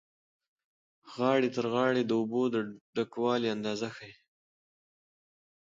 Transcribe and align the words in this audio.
غاړې 1.13 1.49
تر 1.55 1.65
غاړې 1.73 2.01
د 2.05 2.11
اوبو 2.19 2.43
د 2.53 2.55
ډکوالي 2.95 3.47
اندازه 3.55 3.87
ښیي. 3.95 4.15